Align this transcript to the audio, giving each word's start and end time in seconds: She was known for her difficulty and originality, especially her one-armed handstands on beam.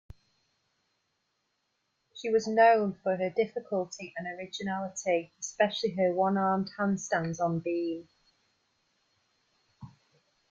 She 2.15 2.31
was 2.31 2.47
known 2.47 2.95
for 3.03 3.15
her 3.17 3.29
difficulty 3.29 4.15
and 4.17 4.25
originality, 4.25 5.31
especially 5.39 5.91
her 5.91 6.11
one-armed 6.11 6.71
handstands 6.79 7.39
on 7.39 7.59
beam. 7.59 8.07